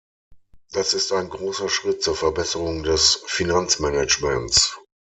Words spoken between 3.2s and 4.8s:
Finanzmanagements.